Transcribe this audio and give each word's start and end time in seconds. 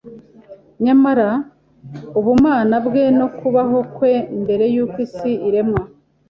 nyamara 0.85 1.29
ubumana 2.19 2.75
bwe 2.85 3.03
no 3.19 3.27
kubaho 3.37 3.77
kwe 3.95 4.13
mbere 4.41 4.65
y’uko 4.73 4.97
isi 5.05 5.31
iremwa 5.47 5.81